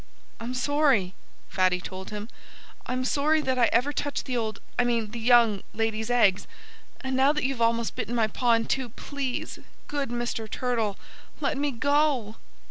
[0.39, 1.13] "I'm sorry"
[1.55, 2.27] Fatty told him
[2.87, 6.47] "I'm sorry that I ever touched the old I mean the young lady's eggs.
[7.01, 10.49] And now that you've almost bitten my paw in two, please good Mr.
[10.49, 10.97] Turtle
[11.39, 12.37] let me go!"